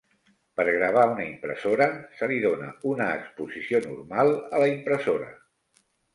[0.59, 1.87] Per gravar una impressora,
[2.21, 5.31] se li dóna una exposició normal a la impressora.